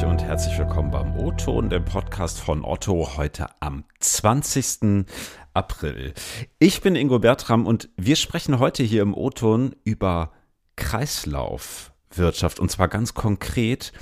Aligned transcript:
euch 0.00 0.06
und 0.06 0.22
herzlich 0.22 0.56
willkommen 0.58 0.90
beim 0.90 1.16
O-Ton, 1.16 1.68
dem 1.68 1.84
Podcast 1.84 2.40
von 2.40 2.64
Otto, 2.64 3.16
heute 3.16 3.48
am 3.60 3.84
20. 3.98 5.04
April. 5.52 6.14
Ich 6.58 6.80
bin 6.80 6.96
Ingo 6.96 7.18
Bertram 7.18 7.66
und 7.66 7.90
wir 7.96 8.16
sprechen 8.16 8.58
heute 8.58 8.82
hier 8.82 9.02
im 9.02 9.14
O-Ton 9.14 9.74
über 9.84 10.32
Kreislaufwirtschaft 10.76 12.60
und 12.60 12.70
zwar 12.70 12.88
ganz 12.88 13.14
konkret 13.14 13.92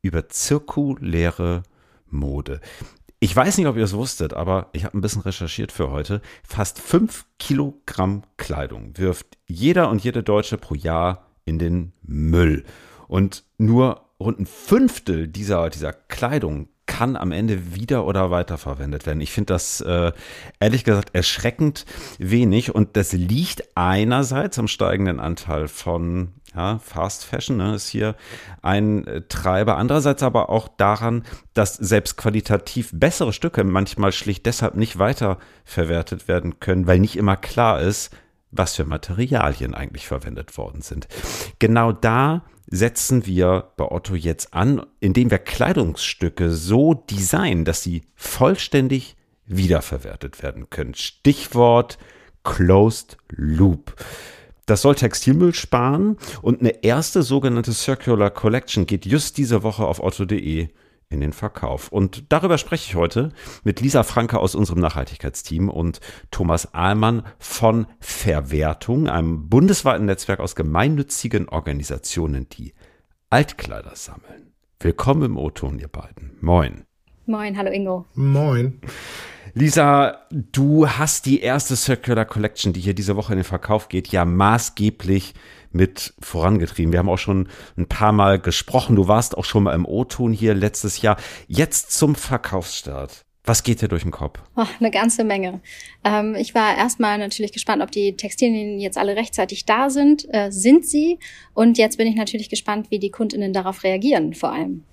über 0.00 0.28
zirkuläre 0.28 1.64
Mode. 2.06 2.60
Ich 3.18 3.34
weiß 3.34 3.58
nicht, 3.58 3.66
ob 3.66 3.76
ihr 3.76 3.84
es 3.84 3.94
wusstet, 3.94 4.34
aber 4.34 4.68
ich 4.72 4.84
habe 4.84 4.96
ein 4.96 5.00
bisschen 5.00 5.22
recherchiert 5.22 5.72
für 5.72 5.90
heute. 5.90 6.20
Fast 6.44 6.80
fünf 6.80 7.26
Kilogramm 7.38 8.22
Kleidung 8.36 8.96
wirft 8.96 9.38
jeder 9.46 9.90
und 9.90 10.04
jede 10.04 10.22
Deutsche 10.22 10.56
pro 10.56 10.74
Jahr 10.74 11.26
in 11.44 11.58
den 11.58 11.92
Müll. 12.02 12.64
Und 13.08 13.44
nur 13.56 14.07
rund 14.20 14.40
ein 14.40 14.46
Fünftel 14.46 15.28
dieser, 15.28 15.70
dieser 15.70 15.92
Kleidung 15.92 16.68
kann 16.86 17.16
am 17.16 17.32
Ende 17.32 17.74
wieder 17.74 18.06
oder 18.06 18.30
weiterverwendet 18.30 19.06
werden. 19.06 19.20
Ich 19.20 19.30
finde 19.30 19.52
das 19.52 19.80
äh, 19.82 20.12
ehrlich 20.58 20.84
gesagt 20.84 21.14
erschreckend 21.14 21.84
wenig 22.18 22.74
und 22.74 22.96
das 22.96 23.12
liegt 23.12 23.76
einerseits 23.76 24.58
am 24.58 24.68
steigenden 24.68 25.20
Anteil 25.20 25.68
von 25.68 26.32
ja, 26.56 26.78
Fast 26.78 27.24
Fashion, 27.24 27.58
ne, 27.58 27.74
ist 27.74 27.88
hier 27.88 28.16
ein 28.62 29.06
äh, 29.06 29.20
Treiber. 29.28 29.76
Andererseits 29.76 30.22
aber 30.22 30.48
auch 30.48 30.66
daran, 30.66 31.24
dass 31.52 31.74
selbst 31.74 32.16
qualitativ 32.16 32.90
bessere 32.92 33.34
Stücke 33.34 33.64
manchmal 33.64 34.12
schlicht 34.12 34.46
deshalb 34.46 34.74
nicht 34.74 34.98
weiterverwertet 34.98 36.26
werden 36.26 36.58
können, 36.58 36.86
weil 36.86 36.98
nicht 36.98 37.16
immer 37.16 37.36
klar 37.36 37.82
ist, 37.82 38.10
was 38.50 38.76
für 38.76 38.84
Materialien 38.84 39.74
eigentlich 39.74 40.06
verwendet 40.06 40.56
worden 40.56 40.82
sind. 40.82 41.08
Genau 41.58 41.92
da 41.92 42.44
setzen 42.66 43.26
wir 43.26 43.72
bei 43.76 43.84
Otto 43.90 44.14
jetzt 44.14 44.52
an, 44.54 44.84
indem 45.00 45.30
wir 45.30 45.38
Kleidungsstücke 45.38 46.50
so 46.50 46.94
designen, 46.94 47.64
dass 47.64 47.82
sie 47.82 48.02
vollständig 48.14 49.16
wiederverwertet 49.46 50.42
werden 50.42 50.68
können. 50.70 50.94
Stichwort 50.94 51.98
Closed 52.44 53.16
Loop. 53.30 53.94
Das 54.66 54.82
soll 54.82 54.94
Textilmüll 54.94 55.54
sparen 55.54 56.18
und 56.42 56.60
eine 56.60 56.84
erste 56.84 57.22
sogenannte 57.22 57.72
Circular 57.72 58.30
Collection 58.30 58.86
geht 58.86 59.06
just 59.06 59.38
diese 59.38 59.62
Woche 59.62 59.86
auf 59.86 60.00
otto.de 60.00 60.68
in 61.10 61.20
den 61.20 61.32
Verkauf. 61.32 61.88
Und 61.88 62.24
darüber 62.32 62.58
spreche 62.58 62.90
ich 62.90 62.94
heute 62.94 63.32
mit 63.64 63.80
Lisa 63.80 64.02
Franke 64.02 64.38
aus 64.38 64.54
unserem 64.54 64.80
Nachhaltigkeitsteam 64.80 65.68
und 65.68 66.00
Thomas 66.30 66.74
Ahlmann 66.74 67.22
von 67.38 67.86
Verwertung, 67.98 69.08
einem 69.08 69.48
bundesweiten 69.48 70.06
Netzwerk 70.06 70.40
aus 70.40 70.54
gemeinnützigen 70.54 71.48
Organisationen, 71.48 72.48
die 72.50 72.74
Altkleider 73.30 73.94
sammeln. 73.94 74.52
Willkommen 74.80 75.22
im 75.22 75.36
O-Ton, 75.36 75.78
ihr 75.78 75.88
beiden. 75.88 76.36
Moin. 76.40 76.84
Moin, 77.26 77.56
hallo 77.56 77.70
Ingo. 77.70 78.06
Moin. 78.14 78.80
Lisa, 79.54 80.26
du 80.30 80.88
hast 80.88 81.26
die 81.26 81.40
erste 81.40 81.74
Circular 81.74 82.26
Collection, 82.26 82.72
die 82.72 82.80
hier 82.80 82.94
diese 82.94 83.16
Woche 83.16 83.32
in 83.32 83.38
den 83.38 83.44
Verkauf 83.44 83.88
geht, 83.88 84.08
ja 84.08 84.24
maßgeblich 84.24 85.34
mit 85.70 86.14
vorangetrieben. 86.20 86.92
Wir 86.92 86.98
haben 86.98 87.08
auch 87.08 87.18
schon 87.18 87.48
ein 87.76 87.86
paar 87.86 88.12
Mal 88.12 88.38
gesprochen. 88.38 88.96
Du 88.96 89.08
warst 89.08 89.36
auch 89.36 89.44
schon 89.44 89.64
mal 89.64 89.74
im 89.74 89.86
O-Ton 89.86 90.32
hier 90.32 90.54
letztes 90.54 91.02
Jahr. 91.02 91.16
Jetzt 91.46 91.92
zum 91.92 92.14
Verkaufsstart. 92.14 93.24
Was 93.48 93.62
geht 93.62 93.80
dir 93.80 93.88
durch 93.88 94.02
den 94.02 94.10
Kopf? 94.10 94.40
Oh, 94.56 94.66
eine 94.78 94.90
ganze 94.90 95.24
Menge. 95.24 95.60
Ähm, 96.04 96.34
ich 96.34 96.54
war 96.54 96.76
erstmal 96.76 97.16
natürlich 97.16 97.52
gespannt, 97.52 97.82
ob 97.82 97.90
die 97.90 98.14
Textilien 98.14 98.78
jetzt 98.78 98.98
alle 98.98 99.16
rechtzeitig 99.16 99.64
da 99.64 99.88
sind. 99.88 100.26
Äh, 100.34 100.50
sind 100.50 100.84
sie? 100.84 101.18
Und 101.54 101.78
jetzt 101.78 101.96
bin 101.96 102.06
ich 102.06 102.14
natürlich 102.14 102.50
gespannt, 102.50 102.90
wie 102.90 102.98
die 102.98 103.10
Kundinnen 103.10 103.54
darauf 103.54 103.84
reagieren, 103.84 104.34
vor 104.34 104.52
allem. 104.52 104.84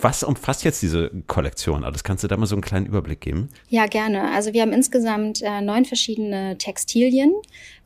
Was 0.00 0.22
umfasst 0.22 0.64
jetzt 0.64 0.82
diese 0.82 1.10
Kollektion 1.26 1.84
alles? 1.84 2.04
Kannst 2.04 2.24
du 2.24 2.28
da 2.28 2.36
mal 2.36 2.46
so 2.46 2.54
einen 2.54 2.62
kleinen 2.62 2.86
Überblick 2.86 3.20
geben? 3.20 3.48
Ja, 3.68 3.86
gerne. 3.86 4.30
Also 4.32 4.52
wir 4.52 4.62
haben 4.62 4.72
insgesamt 4.72 5.42
äh, 5.42 5.60
neun 5.60 5.84
verschiedene 5.84 6.58
Textilien 6.58 7.34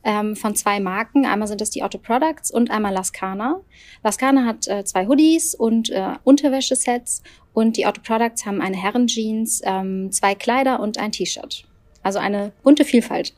ähm, 0.03 0.35
von 0.35 0.55
zwei 0.55 0.79
Marken. 0.79 1.25
Einmal 1.25 1.47
sind 1.47 1.61
das 1.61 1.69
die 1.69 1.83
Otto 1.83 1.97
Products 1.97 2.51
und 2.51 2.71
einmal 2.71 2.93
Lascana. 2.93 3.61
Lascana 4.03 4.45
hat 4.45 4.67
äh, 4.67 4.83
zwei 4.83 5.07
Hoodies 5.07 5.55
und 5.55 5.89
äh, 5.89 6.13
Unterwäschesets 6.23 7.23
und 7.53 7.77
die 7.77 7.85
Otto 7.85 8.01
Products 8.01 8.45
haben 8.45 8.61
eine 8.61 8.77
Herrenjeans, 8.77 9.61
ähm, 9.63 10.11
zwei 10.11 10.35
Kleider 10.35 10.79
und 10.79 10.97
ein 10.97 11.11
T-Shirt. 11.11 11.65
Also 12.03 12.19
eine 12.19 12.51
bunte 12.63 12.83
Vielfalt. 12.83 13.33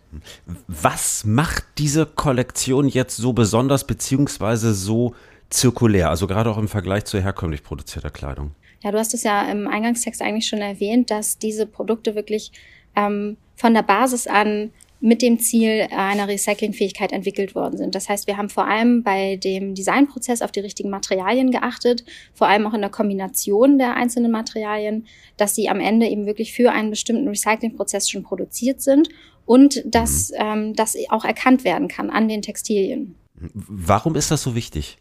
Was 0.67 1.25
macht 1.25 1.65
diese 1.77 2.05
Kollektion 2.05 2.87
jetzt 2.87 3.17
so 3.17 3.33
besonders 3.33 3.85
beziehungsweise 3.85 4.73
so 4.73 5.15
zirkulär, 5.53 6.09
also 6.09 6.27
gerade 6.27 6.49
auch 6.49 6.57
im 6.57 6.67
Vergleich 6.67 7.05
zu 7.05 7.21
herkömmlich 7.21 7.63
produzierter 7.63 8.09
Kleidung? 8.09 8.55
Ja, 8.81 8.91
du 8.91 8.97
hast 8.97 9.13
es 9.13 9.23
ja 9.23 9.49
im 9.49 9.67
Eingangstext 9.67 10.21
eigentlich 10.21 10.47
schon 10.47 10.59
erwähnt, 10.59 11.09
dass 11.09 11.37
diese 11.37 11.65
Produkte 11.65 12.15
wirklich 12.15 12.51
ähm, 12.95 13.37
von 13.55 13.73
der 13.73 13.83
Basis 13.83 14.27
an 14.27 14.71
mit 14.99 15.21
dem 15.21 15.37
Ziel 15.37 15.87
einer 15.91 16.29
Recyclingfähigkeit 16.29 17.11
entwickelt 17.11 17.55
worden 17.55 17.77
sind. 17.77 17.93
Das 17.93 18.07
heißt, 18.07 18.25
wir 18.25 18.37
haben 18.37 18.47
vor 18.47 18.65
allem 18.65 19.03
bei 19.03 19.35
dem 19.35 19.75
Designprozess 19.75 20.41
auf 20.41 20.53
die 20.53 20.61
richtigen 20.61 20.89
Materialien 20.89 21.51
geachtet, 21.51 22.05
vor 22.33 22.47
allem 22.47 22.65
auch 22.65 22.73
in 22.73 22.79
der 22.79 22.89
Kombination 22.89 23.77
der 23.77 23.95
einzelnen 23.95 24.31
Materialien, 24.31 25.05
dass 25.35 25.55
sie 25.55 25.67
am 25.67 25.81
Ende 25.81 26.07
eben 26.07 26.25
wirklich 26.25 26.53
für 26.53 26.71
einen 26.71 26.89
bestimmten 26.89 27.27
Recyclingprozess 27.27 28.09
schon 28.09 28.23
produziert 28.23 28.81
sind 28.81 29.09
und 29.45 29.83
dass 29.85 30.31
mhm. 30.31 30.37
ähm, 30.39 30.73
das 30.73 30.95
auch 31.09 31.25
erkannt 31.25 31.65
werden 31.65 31.89
kann 31.89 32.09
an 32.09 32.29
den 32.29 32.41
Textilien. 32.41 33.15
Warum 33.35 34.15
ist 34.15 34.31
das 34.31 34.41
so 34.41 34.55
wichtig? 34.55 34.99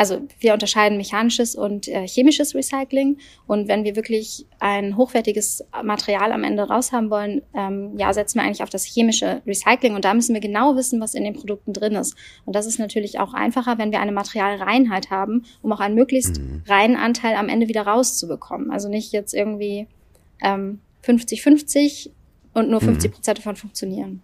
Also 0.00 0.26
wir 0.38 0.54
unterscheiden 0.54 0.96
mechanisches 0.96 1.54
und 1.54 1.86
äh, 1.86 2.08
chemisches 2.08 2.54
Recycling. 2.54 3.18
Und 3.46 3.68
wenn 3.68 3.84
wir 3.84 3.96
wirklich 3.96 4.46
ein 4.58 4.96
hochwertiges 4.96 5.62
Material 5.84 6.32
am 6.32 6.42
Ende 6.42 6.62
raushaben 6.62 7.10
wollen, 7.10 7.42
ähm, 7.52 7.98
ja, 7.98 8.10
setzen 8.14 8.38
wir 8.38 8.46
eigentlich 8.46 8.62
auf 8.62 8.70
das 8.70 8.86
chemische 8.86 9.42
Recycling. 9.46 9.94
Und 9.94 10.06
da 10.06 10.14
müssen 10.14 10.32
wir 10.32 10.40
genau 10.40 10.74
wissen, 10.74 11.02
was 11.02 11.12
in 11.12 11.22
den 11.22 11.34
Produkten 11.34 11.74
drin 11.74 11.96
ist. 11.96 12.16
Und 12.46 12.56
das 12.56 12.64
ist 12.64 12.78
natürlich 12.78 13.20
auch 13.20 13.34
einfacher, 13.34 13.76
wenn 13.76 13.92
wir 13.92 14.00
eine 14.00 14.12
Materialreinheit 14.12 15.10
haben, 15.10 15.44
um 15.60 15.70
auch 15.70 15.80
einen 15.80 15.96
möglichst 15.96 16.40
mhm. 16.40 16.62
reinen 16.66 16.96
Anteil 16.96 17.36
am 17.36 17.50
Ende 17.50 17.68
wieder 17.68 17.82
rauszubekommen. 17.82 18.70
Also 18.70 18.88
nicht 18.88 19.12
jetzt 19.12 19.34
irgendwie 19.34 19.86
50-50 20.42 22.06
ähm, 22.06 22.12
und 22.54 22.70
nur 22.70 22.80
50 22.80 23.10
mhm. 23.10 23.14
Prozent 23.14 23.36
mhm. 23.36 23.42
davon 23.42 23.56
funktionieren. 23.56 24.22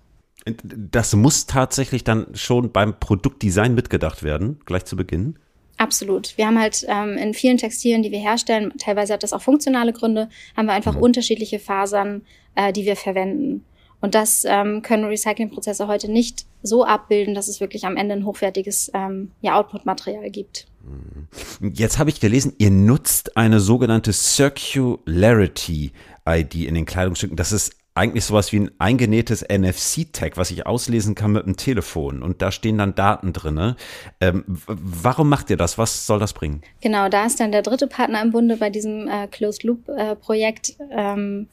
Das 0.65 1.15
muss 1.15 1.45
tatsächlich 1.45 2.03
dann 2.03 2.29
schon 2.35 2.73
beim 2.73 2.99
Produktdesign 2.99 3.75
mitgedacht 3.75 4.23
werden, 4.23 4.61
gleich 4.65 4.87
zu 4.87 4.97
Beginn. 4.97 5.39
Absolut. 5.79 6.37
Wir 6.39 6.47
haben 6.47 6.59
halt 6.59 6.87
ähm, 6.89 7.19
in 7.19 7.35
vielen 7.35 7.59
Textilien, 7.59 8.03
die 8.03 8.11
wir 8.11 8.19
herstellen, 8.19 8.73
teilweise 8.79 9.13
hat 9.13 9.23
das 9.23 9.33
auch 9.33 9.43
funktionale 9.43 9.93
Gründe, 9.93 10.29
haben 10.57 10.67
wir 10.67 10.73
einfach 10.73 10.95
mhm. 10.95 11.03
unterschiedliche 11.03 11.59
Fasern, 11.59 12.23
äh, 12.55 12.73
die 12.73 12.87
wir 12.87 12.97
verwenden. 12.97 13.65
Und 14.01 14.15
das 14.15 14.45
ähm, 14.47 14.83
können 14.83 15.05
Recyclingprozesse 15.05 15.87
heute 15.87 16.11
nicht 16.11 16.47
so 16.63 16.85
abbilden, 16.85 17.35
dass 17.35 17.49
es 17.49 17.61
wirklich 17.61 17.85
am 17.85 17.97
Ende 17.97 18.15
ein 18.15 18.25
hochwertiges 18.25 18.91
ähm, 18.95 19.33
ja, 19.41 19.59
Output-Material 19.59 20.31
gibt. 20.31 20.67
Mhm. 20.83 21.73
Jetzt 21.75 21.99
habe 21.99 22.11
ich 22.11 22.21
gelesen, 22.21 22.55
ihr 22.59 22.71
nutzt 22.71 23.37
eine 23.37 23.61
sogenannte 23.61 24.13
Circularity 24.13 25.93
ID 26.29 26.55
in 26.55 26.75
den 26.75 26.87
Kleidungsstücken. 26.87 27.37
Das 27.37 27.53
ist 27.53 27.75
eigentlich 27.97 28.25
sowas 28.25 28.53
wie 28.53 28.61
ein 28.61 28.71
eingenähtes 28.79 29.43
NFC-Tag, 29.43 30.37
was 30.37 30.51
ich 30.51 30.67
auslesen 30.67 31.15
kann 31.15 31.33
mit 31.33 31.47
dem 31.47 31.57
Telefon. 31.57 32.23
Und 32.23 32.43
da 32.43 32.53
stehen 32.53 32.79
dann 32.79 32.95
Daten 32.95 33.33
drin. 33.33 33.75
Ähm, 34.21 34.45
warum 34.67 35.29
macht 35.29 35.49
ihr 35.51 35.57
das? 35.57 35.79
Was 35.79 36.07
soll 36.07 36.19
das 36.19 36.35
bringen? 36.35 36.63
Genau, 36.83 37.09
da 37.09 37.25
ist 37.25 37.41
dann 37.41 37.53
der 37.53 37.63
dritte 37.63 37.87
Partner 37.87 38.21
im 38.23 38.33
Bunde 38.33 38.59
bei 38.59 38.71
diesem 38.71 39.09
äh, 39.09 39.27
Closed 39.29 39.63
Loop-Projekt. 39.65 40.77
Äh, 40.79 40.85
ähm, 40.91 41.49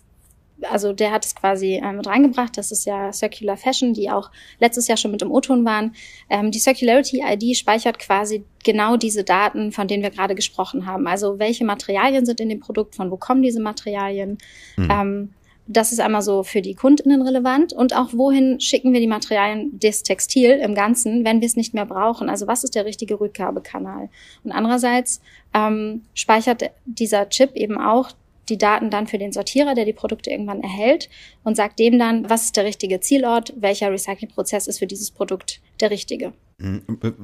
also 0.69 0.93
der 0.93 1.11
hat 1.11 1.25
es 1.25 1.35
quasi 1.35 1.75
äh, 1.75 1.91
mit 1.93 2.07
reingebracht. 2.07 2.57
Das 2.57 2.71
ist 2.71 2.85
ja 2.85 3.11
Circular 3.13 3.57
Fashion, 3.57 3.93
die 3.93 4.09
auch 4.09 4.29
letztes 4.59 4.87
Jahr 4.87 4.97
schon 4.97 5.11
mit 5.11 5.21
dem 5.21 5.31
O-Ton 5.31 5.65
waren. 5.65 5.95
Ähm, 6.29 6.51
die 6.51 6.59
Circularity 6.59 7.23
ID 7.25 7.55
speichert 7.57 7.99
quasi 7.99 8.43
genau 8.63 8.97
diese 8.97 9.23
Daten, 9.23 9.71
von 9.71 9.87
denen 9.87 10.03
wir 10.03 10.09
gerade 10.09 10.35
gesprochen 10.35 10.85
haben. 10.85 11.07
Also 11.07 11.39
welche 11.39 11.65
Materialien 11.65 12.25
sind 12.25 12.39
in 12.39 12.49
dem 12.49 12.59
Produkt, 12.59 12.95
von 12.95 13.11
wo 13.11 13.17
kommen 13.17 13.41
diese 13.41 13.61
Materialien? 13.61 14.37
Mhm. 14.77 14.89
Ähm, 14.91 15.33
das 15.67 15.91
ist 15.91 15.99
einmal 15.99 16.21
so 16.21 16.43
für 16.43 16.61
die 16.61 16.75
Kundinnen 16.75 17.21
relevant 17.21 17.73
und 17.73 17.95
auch 17.95 18.09
wohin 18.11 18.59
schicken 18.59 18.91
wir 18.91 18.99
die 18.99 19.07
Materialien 19.07 19.79
des 19.79 20.03
Textil 20.03 20.51
im 20.51 20.75
Ganzen, 20.75 21.23
wenn 21.23 21.39
wir 21.39 21.45
es 21.45 21.55
nicht 21.55 21.73
mehr 21.73 21.85
brauchen. 21.85 22.29
Also 22.29 22.47
was 22.47 22.63
ist 22.63 22.75
der 22.75 22.85
richtige 22.85 23.19
Rückgabekanal? 23.19 24.09
Und 24.43 24.51
andererseits 24.51 25.21
ähm, 25.53 26.03
speichert 26.13 26.71
dieser 26.85 27.29
Chip 27.29 27.55
eben 27.55 27.79
auch 27.79 28.09
die 28.49 28.57
Daten 28.57 28.89
dann 28.89 29.07
für 29.07 29.17
den 29.17 29.31
Sortierer, 29.31 29.73
der 29.73 29.85
die 29.85 29.93
Produkte 29.93 30.29
irgendwann 30.29 30.61
erhält 30.61 31.09
und 31.45 31.55
sagt 31.55 31.79
dem 31.79 31.97
dann, 31.97 32.29
was 32.29 32.45
ist 32.45 32.57
der 32.57 32.65
richtige 32.65 32.99
Zielort, 32.99 33.53
welcher 33.55 33.89
Recyclingprozess 33.89 34.67
ist 34.67 34.79
für 34.79 34.87
dieses 34.87 35.11
Produkt 35.11 35.61
der 35.79 35.91
richtige. 35.91 36.33
Hm, 36.59 36.83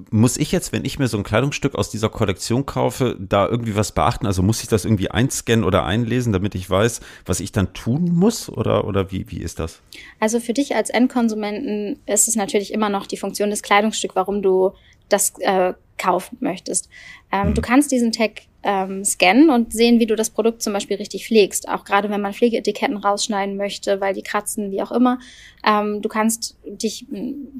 muss 0.09 0.37
ich 0.37 0.51
jetzt, 0.51 0.71
wenn 0.71 0.85
ich 0.85 0.99
mir 0.99 1.07
so 1.07 1.17
ein 1.17 1.23
Kleidungsstück 1.23 1.75
aus 1.75 1.89
dieser 1.89 2.09
Kollektion 2.09 2.65
kaufe, 2.65 3.15
da 3.19 3.47
irgendwie 3.47 3.75
was 3.75 3.91
beachten? 3.91 4.25
Also 4.25 4.41
muss 4.41 4.61
ich 4.61 4.67
das 4.67 4.85
irgendwie 4.85 5.11
einscannen 5.11 5.63
oder 5.63 5.85
einlesen, 5.85 6.33
damit 6.33 6.55
ich 6.55 6.69
weiß, 6.69 7.01
was 7.25 7.39
ich 7.39 7.51
dann 7.51 7.73
tun 7.73 8.13
muss? 8.13 8.49
Oder, 8.49 8.85
oder 8.85 9.11
wie, 9.11 9.29
wie 9.29 9.39
ist 9.39 9.59
das? 9.59 9.81
Also 10.19 10.39
für 10.39 10.53
dich 10.53 10.75
als 10.75 10.89
Endkonsumenten 10.89 11.99
ist 12.05 12.27
es 12.27 12.35
natürlich 12.35 12.73
immer 12.73 12.89
noch 12.89 13.05
die 13.05 13.17
Funktion 13.17 13.49
des 13.49 13.61
Kleidungsstücks, 13.61 14.15
warum 14.15 14.41
du 14.41 14.71
das 15.09 15.33
äh, 15.39 15.73
kaufen 15.97 16.37
möchtest. 16.39 16.89
Ähm, 17.31 17.49
mhm. 17.49 17.53
Du 17.53 17.61
kannst 17.61 17.91
diesen 17.91 18.11
Tag 18.11 18.41
ähm, 18.63 19.05
scannen 19.05 19.49
und 19.49 19.73
sehen, 19.73 19.99
wie 19.99 20.05
du 20.05 20.15
das 20.15 20.29
Produkt 20.29 20.61
zum 20.61 20.73
Beispiel 20.73 20.97
richtig 20.97 21.25
pflegst. 21.25 21.69
Auch 21.69 21.85
gerade 21.85 22.09
wenn 22.09 22.21
man 22.21 22.33
Pflegeetiketten 22.33 22.97
rausschneiden 22.97 23.55
möchte, 23.55 24.01
weil 24.01 24.13
die 24.13 24.21
kratzen, 24.21 24.71
wie 24.71 24.81
auch 24.81 24.91
immer. 24.91 25.19
Ähm, 25.65 26.01
du 26.01 26.09
kannst 26.09 26.57
dich 26.65 27.05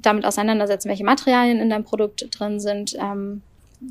damit 0.01 0.25
auseinandersetzen, 0.25 0.89
welche 0.89 1.05
Materialien 1.05 1.59
in 1.59 1.69
deinem 1.69 1.85
Produkt 1.85 2.27
drin 2.31 2.59
sind. 2.59 2.95
Ähm, 2.99 3.41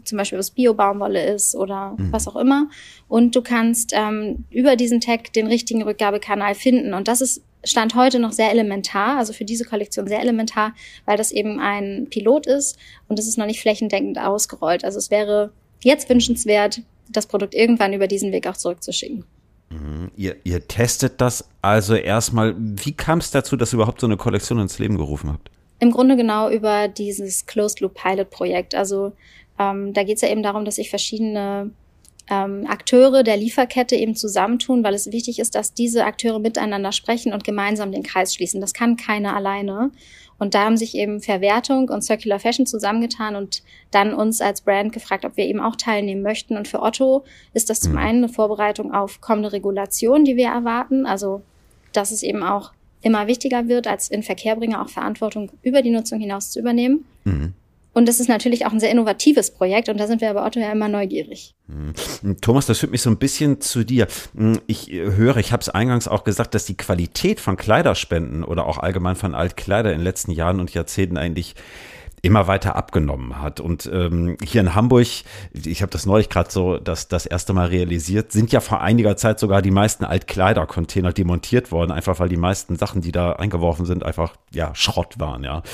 zum 0.05 0.19
Beispiel 0.19 0.39
was 0.39 0.51
Bio-Baumwolle 0.51 1.25
ist 1.33 1.55
oder 1.55 1.95
mhm. 1.97 2.13
was 2.13 2.29
auch 2.29 2.37
immer. 2.37 2.69
Und 3.09 3.35
du 3.35 3.43
kannst 3.43 3.93
ähm, 3.95 4.45
über 4.51 4.77
diesen 4.77 5.01
Tag 5.01 5.33
den 5.33 5.47
richtigen 5.47 5.83
Rückgabekanal 5.83 6.55
finden. 6.55 6.93
Und 6.93 7.09
das 7.09 7.23
ist 7.23 7.43
Stand 7.65 7.95
heute 7.95 8.21
noch 8.21 8.33
sehr 8.33 8.51
elementar, 8.51 9.17
also 9.17 9.33
für 9.33 9.45
diese 9.45 9.65
Kollektion 9.65 10.07
sehr 10.07 10.21
elementar, 10.21 10.75
weil 11.07 11.17
das 11.17 11.33
eben 11.33 11.59
ein 11.59 12.07
Pilot 12.09 12.47
ist 12.47 12.79
und 13.09 13.19
es 13.19 13.27
ist 13.27 13.37
noch 13.37 13.47
nicht 13.47 13.61
flächendeckend 13.61 14.19
ausgerollt. 14.19 14.85
Also 14.85 14.99
es 14.99 15.11
wäre 15.11 15.53
jetzt 15.83 16.09
wünschenswert, 16.09 16.83
das 17.11 17.27
Produkt 17.27 17.55
irgendwann 17.55 17.93
über 17.93 18.07
diesen 18.07 18.33
Weg 18.33 18.47
auch 18.47 18.57
zurückzuschicken. 18.57 19.25
Mhm. 19.71 20.11
Ihr, 20.17 20.37
ihr 20.45 20.67
testet 20.67 21.21
das 21.21 21.49
also 21.63 21.95
erstmal. 21.95 22.55
Wie 22.59 22.93
kam 22.93 23.19
es 23.19 23.31
dazu, 23.31 23.57
dass 23.57 23.73
ihr 23.73 23.77
überhaupt 23.77 24.01
so 24.01 24.07
eine 24.07 24.17
Kollektion 24.17 24.59
ins 24.59 24.79
Leben 24.79 24.97
gerufen 24.97 25.31
habt? 25.31 25.51
Im 25.81 25.91
Grunde 25.91 26.17
genau 26.17 26.51
über 26.51 26.89
dieses 26.89 27.47
Closed 27.47 27.81
Loop 27.81 27.95
Pilot 27.95 28.31
Projekt. 28.31 28.75
Also 28.75 29.13
ähm, 29.59 29.93
da 29.93 30.03
geht 30.03 30.17
es 30.17 30.23
ja 30.23 30.29
eben 30.29 30.43
darum, 30.43 30.65
dass 30.65 30.77
sich 30.77 30.91
verschiedene 30.91 31.71
ähm, 32.31 32.67
Akteure 32.69 33.23
der 33.23 33.37
Lieferkette 33.37 33.97
eben 33.97 34.15
zusammentun, 34.15 34.85
weil 34.85 34.95
es 34.95 35.13
wichtig 35.13 35.39
ist, 35.39 35.55
dass 35.55 35.75
diese 35.75 36.05
Akteure 36.05 36.39
miteinander 36.39 36.93
sprechen 36.93 37.33
und 37.33 37.45
gemeinsam 37.45 37.93
den 37.93 38.03
Kreis 38.03 38.35
schließen. 38.35 38.61
Das 38.61 38.75
kann 38.75 38.97
keiner 38.97 39.35
alleine. 39.35 39.91
Und 40.39 40.55
da 40.55 40.65
haben 40.65 40.77
sich 40.77 40.95
eben 40.95 41.21
Verwertung 41.21 41.89
und 41.89 42.03
Circular 42.03 42.39
Fashion 42.39 42.65
zusammengetan 42.65 43.35
und 43.35 43.63
dann 43.91 44.15
uns 44.15 44.41
als 44.41 44.61
Brand 44.61 44.93
gefragt, 44.93 45.25
ob 45.25 45.37
wir 45.37 45.47
eben 45.47 45.61
auch 45.61 45.75
teilnehmen 45.75 46.23
möchten. 46.23 46.57
Und 46.57 46.69
für 46.69 46.81
Otto 46.81 47.25
ist 47.55 47.71
das 47.71 47.81
zum 47.81 47.93
mhm. 47.93 47.99
einen 47.99 48.25
eine 48.25 48.33
Vorbereitung 48.33 48.95
auf 48.95 49.21
kommende 49.21 49.53
Regulation, 49.53 50.25
die 50.25 50.37
wir 50.37 50.49
erwarten. 50.49 51.07
Also, 51.07 51.43
dass 51.93 52.13
es 52.13 52.23
eben 52.23 52.45
auch 52.45 52.73
immer 53.01 53.27
wichtiger 53.27 53.69
wird, 53.69 53.87
als 53.87 54.09
in 54.09 54.23
Verkehrbringer 54.23 54.83
auch 54.83 54.89
Verantwortung 54.89 55.51
über 55.63 55.83
die 55.83 55.91
Nutzung 55.91 56.21
hinaus 56.21 56.51
zu 56.51 56.61
übernehmen. 56.61 57.05
Mhm. 57.25 57.55
Und 57.99 58.09
es 58.09 58.21
ist 58.21 58.29
natürlich 58.29 58.65
auch 58.65 58.71
ein 58.71 58.79
sehr 58.79 58.93
innovatives 58.93 59.51
Projekt 59.51 59.89
und 59.89 59.99
da 59.99 60.07
sind 60.07 60.21
wir 60.21 60.33
bei 60.33 60.47
Otto 60.47 60.61
ja 60.61 60.71
immer 60.71 60.87
neugierig. 60.87 61.57
Hm. 61.67 62.37
Thomas, 62.41 62.67
das 62.67 62.79
führt 62.79 62.93
mich 62.93 63.03
so 63.03 63.11
ein 63.11 63.19
bisschen 63.19 63.61
zu 63.61 63.83
dir. 63.83 64.07
Hm, 64.37 64.61
ich 64.69 64.93
äh, 64.93 65.17
höre, 65.17 65.39
ich 65.39 65.51
habe 65.51 65.63
es 65.63 65.69
eingangs 65.69 66.07
auch 66.07 66.23
gesagt, 66.23 66.55
dass 66.55 66.65
die 66.65 66.77
Qualität 66.77 67.41
von 67.41 67.57
Kleiderspenden 67.57 68.45
oder 68.45 68.67
auch 68.67 68.79
allgemein 68.79 69.17
von 69.17 69.35
Altkleider 69.35 69.91
in 69.91 69.99
den 69.99 70.05
letzten 70.05 70.31
Jahren 70.31 70.61
und 70.61 70.73
Jahrzehnten 70.73 71.17
eigentlich 71.17 71.57
immer 72.23 72.47
weiter 72.47 72.77
abgenommen 72.77 73.43
hat. 73.43 73.59
Und 73.59 73.91
ähm, 73.93 74.37
hier 74.45 74.61
in 74.61 74.77
Hamburg, 74.77 75.09
ich 75.53 75.83
habe 75.83 75.91
das 75.91 76.07
neulich 76.07 76.29
gerade 76.29 76.53
so 76.53 76.79
das, 76.79 77.09
das 77.09 77.27
erste 77.27 77.53
Mal 77.53 77.67
realisiert, 77.67 78.31
sind 78.31 78.53
ja 78.53 78.61
vor 78.61 78.81
einiger 78.81 79.17
Zeit 79.17 79.41
sogar 79.41 79.61
die 79.61 79.73
meisten 79.73 80.05
Altkleidercontainer 80.05 81.13
demontiert 81.13 81.73
worden, 81.73 81.91
einfach 81.91 82.21
weil 82.21 82.29
die 82.29 82.37
meisten 82.37 82.77
Sachen, 82.77 83.01
die 83.01 83.11
da 83.11 83.33
eingeworfen 83.33 83.87
sind, 83.87 84.05
einfach 84.05 84.35
ja 84.53 84.73
Schrott 84.77 85.19
waren, 85.19 85.43
ja. 85.43 85.65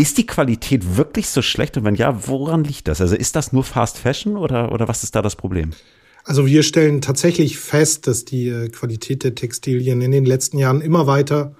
Ist 0.00 0.16
die 0.16 0.24
Qualität 0.24 0.96
wirklich 0.96 1.28
so 1.28 1.42
schlecht? 1.42 1.76
Und 1.76 1.84
wenn 1.84 1.94
ja, 1.94 2.26
woran 2.26 2.64
liegt 2.64 2.88
das? 2.88 3.02
Also 3.02 3.14
ist 3.16 3.36
das 3.36 3.52
nur 3.52 3.64
Fast 3.64 3.98
Fashion 3.98 4.38
oder, 4.38 4.72
oder 4.72 4.88
was 4.88 5.02
ist 5.02 5.14
da 5.14 5.20
das 5.20 5.36
Problem? 5.36 5.72
Also 6.24 6.46
wir 6.46 6.62
stellen 6.62 7.02
tatsächlich 7.02 7.58
fest, 7.58 8.06
dass 8.06 8.24
die 8.24 8.48
äh, 8.48 8.70
Qualität 8.70 9.24
der 9.24 9.34
Textilien 9.34 10.00
in 10.00 10.10
den 10.10 10.24
letzten 10.24 10.56
Jahren 10.56 10.80
immer 10.80 11.06
weiter 11.06 11.54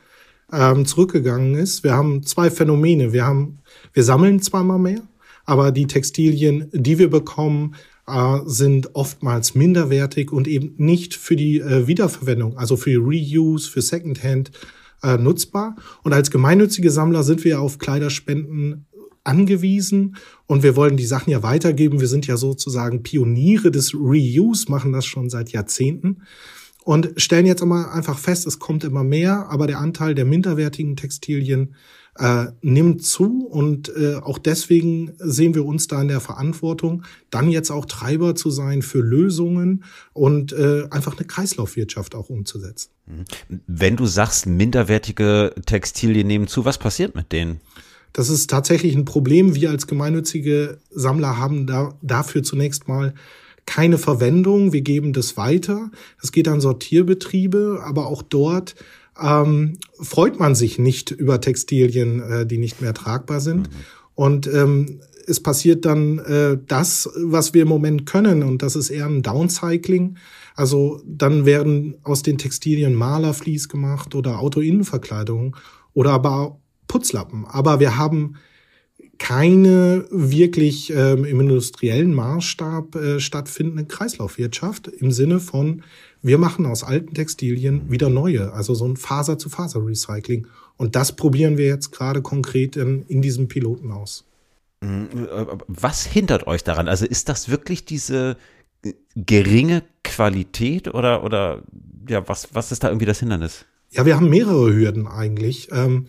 ähm, 0.50 0.87
zurückgegangen 0.87 1.54
ist. 1.54 1.84
Wir 1.84 1.92
haben 1.92 2.22
zwei 2.22 2.50
Phänomene. 2.50 3.12
Wir 3.12 3.26
haben, 3.26 3.58
wir 3.92 4.04
sammeln 4.04 4.40
zweimal 4.40 4.78
mehr, 4.78 5.02
aber 5.44 5.70
die 5.70 5.87
Textilien, 5.87 6.70
die 6.72 6.98
wir 6.98 7.10
bekommen, 7.10 7.75
äh, 8.06 8.38
sind 8.46 8.94
oftmals 8.94 9.54
minderwertig 9.54 10.32
und 10.32 10.48
eben 10.48 10.72
nicht 10.78 11.14
für 11.14 11.37
die 11.37 11.58
äh, 11.58 11.87
Wiederverwendung, 11.87 12.56
also 12.56 12.78
für 12.78 12.96
Reuse, 12.96 13.69
für 13.69 13.82
Secondhand 13.82 14.50
äh, 15.02 15.17
nutzbar. 15.17 15.76
Und 16.02 16.12
als 16.12 16.31
gemeinnützige 16.31 16.91
Sammler 16.91 17.23
sind 17.23 17.44
wir 17.44 17.61
auf 17.61 17.79
Kleiderspenden 17.79 18.87
angewiesen 19.25 20.17
und 20.47 20.62
wir 20.62 20.76
wollen 20.76 20.97
die 20.97 21.05
Sachen 21.05 21.31
ja 21.31 21.43
weitergeben. 21.43 22.00
Wir 22.00 22.08
sind 22.08 22.26
ja 22.26 22.37
sozusagen 22.37 23.02
Pioniere 23.02 23.70
des 23.70 23.94
Reuse, 23.94 24.70
machen 24.70 24.93
das 24.93 25.05
schon 25.06 25.29
seit 25.29 25.50
Jahrzehnten 25.50 26.23
und 26.85 27.12
stellen 27.17 27.47
jetzt 27.47 27.62
immer 27.62 27.93
einfach 27.93 28.19
fest, 28.19 28.47
es 28.47 28.58
kommt 28.58 28.85
immer 28.85 29.05
mehr, 29.05 29.49
aber 29.50 29.67
der 29.67 29.79
Anteil 29.79 30.14
der 30.14 30.25
minderwertigen 30.25 30.97
Textilien 30.97 31.75
äh, 32.20 32.49
nimmt 32.61 33.02
zu 33.02 33.46
und 33.46 33.90
äh, 33.96 34.17
auch 34.17 34.38
deswegen 34.38 35.12
sehen 35.19 35.55
wir 35.55 35.64
uns 35.64 35.88
da 35.88 36.02
in 36.02 36.08
der 36.08 36.20
Verantwortung, 36.20 37.02
dann 37.31 37.50
jetzt 37.50 37.70
auch 37.70 37.87
Treiber 37.87 38.34
zu 38.34 38.50
sein 38.50 38.82
für 38.82 39.00
Lösungen 39.00 39.84
und 40.12 40.52
äh, 40.52 40.87
einfach 40.90 41.17
eine 41.17 41.26
Kreislaufwirtschaft 41.26 42.14
auch 42.14 42.28
umzusetzen. 42.28 42.90
Mhm. 43.06 43.25
Wenn 43.67 43.96
du 43.96 44.05
sagst, 44.05 44.46
minderwertige 44.46 45.55
Textilien 45.64 46.26
nehmen 46.26 46.46
zu, 46.46 46.67
was 46.67 46.76
passiert 46.76 47.14
mit 47.14 47.32
denen? 47.32 47.61
Das 48.12 48.28
ist 48.28 48.50
tatsächlich 48.50 48.94
ein 48.94 49.06
Problem. 49.06 49.55
Wir 49.55 49.70
als 49.70 49.87
gemeinnützige 49.87 50.78
Sammler 50.90 51.38
haben 51.38 51.66
da, 51.66 51.94
dafür 52.02 52.43
zunächst 52.43 52.87
mal 52.87 53.14
keine 53.64 53.99
Verwendung. 53.99 54.73
Wir 54.75 54.82
geben 54.82 55.12
das 55.14 55.37
weiter. 55.37 55.90
Das 56.20 56.32
geht 56.32 56.49
an 56.49 56.61
Sortierbetriebe, 56.61 57.81
aber 57.82 58.08
auch 58.08 58.23
dort 58.23 58.75
ähm, 59.20 59.78
freut 60.00 60.38
man 60.38 60.55
sich 60.55 60.78
nicht 60.78 61.11
über 61.11 61.40
Textilien, 61.40 62.20
äh, 62.20 62.46
die 62.46 62.58
nicht 62.58 62.81
mehr 62.81 62.94
tragbar 62.94 63.40
sind. 63.40 63.70
Mhm. 63.70 63.76
Und 64.14 64.46
ähm, 64.49 65.00
es 65.26 65.40
passiert 65.40 65.84
dann 65.84 66.19
äh, 66.19 66.58
das, 66.67 67.08
was 67.17 67.55
wir 67.55 67.62
im 67.62 67.69
Moment 67.69 68.06
können, 68.06 68.43
und 68.43 68.62
das 68.62 68.76
ist 68.76 68.90
eher 68.90 69.06
ein 69.06 69.22
Downcycling. 69.22 70.17
Also 70.56 71.00
dann 71.06 71.46
werden 71.46 71.96
aus 72.02 72.22
den 72.22 72.37
Textilien 72.37 72.94
Malerflies 72.94 73.69
gemacht 73.69 74.14
oder 74.14 74.40
Autoinnenverkleidung 74.40 75.56
oder 75.94 76.11
aber 76.11 76.58
Putzlappen. 76.88 77.46
Aber 77.46 77.81
wir 77.81 77.96
haben 77.96 78.34
keine 79.19 80.06
wirklich 80.11 80.93
ähm, 80.96 81.25
im 81.25 81.40
industriellen 81.40 82.14
Maßstab 82.14 82.96
äh, 82.96 83.20
stattfindende 83.20 83.84
Kreislaufwirtschaft 83.84 84.88
im 84.88 85.12
Sinne 85.12 85.40
von, 85.40 85.82
wir 86.22 86.38
machen 86.38 86.67
aus 86.67 86.82
alten 86.82 87.14
Textilien 87.14 87.90
wieder 87.90 88.11
neue, 88.11 88.52
also 88.52 88.75
so 88.75 88.87
ein 88.87 88.96
Faser-zu-Faser-Recycling. 88.96 90.46
Und 90.76 90.96
das 90.96 91.12
probieren 91.12 91.56
wir 91.56 91.67
jetzt 91.67 91.93
gerade 91.93 92.22
konkret 92.22 92.76
in, 92.76 93.05
in 93.06 93.22
diesem 93.22 93.49
Piloten 93.49 93.90
aus. 93.93 94.25
Mhm. 94.81 95.08
Was 95.69 96.06
hindert 96.06 96.46
euch 96.46 96.64
daran? 96.64 96.88
Also 96.88 97.06
ist 97.06 97.28
das 97.28 97.49
wirklich 97.49 97.85
diese 97.85 98.37
geringe 99.14 99.83
Qualität 100.04 100.92
oder, 100.95 101.23
oder 101.23 101.62
ja, 102.09 102.26
was, 102.28 102.49
was 102.54 102.73
ist 102.73 102.83
da 102.83 102.88
irgendwie 102.88 103.06
das 103.06 103.21
Hindernis? 103.21 103.66
Ja, 103.90 104.06
wir 104.06 104.16
haben 104.16 104.30
mehrere 104.30 104.73
Hürden 104.73 105.06
eigentlich. 105.06 105.68
Ähm, 105.73 106.06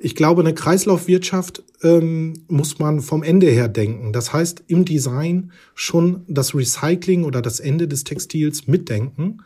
ich 0.00 0.14
glaube, 0.14 0.42
eine 0.42 0.54
Kreislaufwirtschaft 0.54 1.64
ähm, 1.82 2.34
muss 2.46 2.78
man 2.78 3.00
vom 3.00 3.24
Ende 3.24 3.48
her 3.48 3.68
denken. 3.68 4.12
Das 4.12 4.32
heißt, 4.32 4.62
im 4.68 4.84
Design 4.84 5.50
schon 5.74 6.22
das 6.28 6.54
Recycling 6.54 7.24
oder 7.24 7.42
das 7.42 7.58
Ende 7.58 7.88
des 7.88 8.04
Textils 8.04 8.68
mitdenken. 8.68 9.42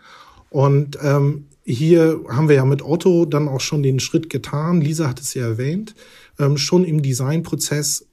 Und 0.51 0.99
ähm, 1.03 1.47
hier 1.65 2.21
haben 2.29 2.49
wir 2.51 2.57
ja 2.57 2.65
mit 2.67 2.83
Otto 2.83 3.25
dann 3.25 3.49
auch 3.49 3.61
schon 3.61 3.83
den 3.83 3.99
Schritt 3.99 4.29
getan. 4.29 4.83
Lisa 4.83 5.09
hat 5.09 5.21
es 5.21 5.33
ja 5.33 5.47
erwähnt, 5.47 5.95
ähm, 6.39 6.59
schon 6.59 6.85
im 6.85 7.03
Designprozess 7.03 8.07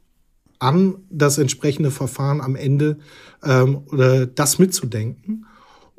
an 0.59 0.95
das 1.09 1.37
entsprechende 1.37 1.91
Verfahren 1.91 2.39
am 2.39 2.55
Ende 2.55 2.99
ähm, 3.43 3.79
oder 3.91 4.25
das 4.25 4.59
mitzudenken. 4.59 5.45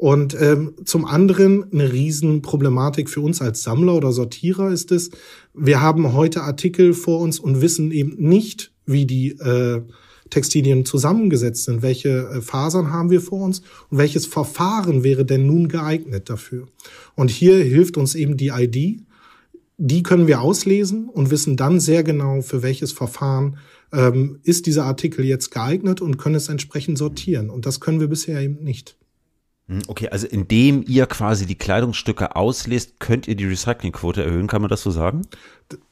Und 0.00 0.34
ähm, 0.40 0.76
zum 0.86 1.04
anderen 1.04 1.70
eine 1.74 1.92
Riesenproblematik 1.92 3.10
für 3.10 3.20
uns 3.20 3.42
als 3.42 3.62
Sammler 3.62 3.94
oder 3.94 4.12
Sortierer 4.12 4.70
ist 4.70 4.92
es, 4.92 5.10
wir 5.52 5.82
haben 5.82 6.14
heute 6.14 6.40
Artikel 6.40 6.94
vor 6.94 7.20
uns 7.20 7.38
und 7.38 7.60
wissen 7.60 7.90
eben 7.90 8.14
nicht, 8.16 8.72
wie 8.86 9.04
die 9.04 9.32
äh, 9.32 9.82
Textilien 10.30 10.86
zusammengesetzt 10.86 11.64
sind, 11.64 11.82
welche 11.82 12.30
äh, 12.30 12.40
Fasern 12.40 12.90
haben 12.90 13.10
wir 13.10 13.20
vor 13.20 13.42
uns 13.42 13.60
und 13.90 13.98
welches 13.98 14.24
Verfahren 14.24 15.04
wäre 15.04 15.26
denn 15.26 15.46
nun 15.46 15.68
geeignet 15.68 16.30
dafür. 16.30 16.66
Und 17.14 17.30
hier 17.30 17.56
hilft 17.56 17.98
uns 17.98 18.14
eben 18.14 18.38
die 18.38 18.48
ID. 18.48 19.02
Die 19.76 20.02
können 20.02 20.26
wir 20.26 20.40
auslesen 20.40 21.10
und 21.10 21.30
wissen 21.30 21.58
dann 21.58 21.78
sehr 21.78 22.04
genau, 22.04 22.40
für 22.40 22.62
welches 22.62 22.92
Verfahren 22.92 23.58
ähm, 23.92 24.38
ist 24.44 24.64
dieser 24.64 24.86
Artikel 24.86 25.26
jetzt 25.26 25.50
geeignet 25.50 26.00
und 26.00 26.16
können 26.16 26.36
es 26.36 26.48
entsprechend 26.48 26.96
sortieren. 26.96 27.50
Und 27.50 27.66
das 27.66 27.80
können 27.80 28.00
wir 28.00 28.08
bisher 28.08 28.40
eben 28.40 28.64
nicht. 28.64 28.96
Hm, 29.70 29.82
okay, 29.86 30.08
also 30.08 30.26
indem 30.26 30.84
ihr 30.88 31.06
quasi 31.06 31.46
die 31.46 31.54
Kleidungsstücke 31.54 32.34
auslest, 32.34 32.98
könnt 32.98 33.28
ihr 33.28 33.36
die 33.36 33.46
Recyclingquote 33.46 34.24
erhöhen, 34.24 34.48
kann 34.48 34.62
man 34.62 34.68
das 34.68 34.82
so 34.82 34.90
sagen? 34.90 35.22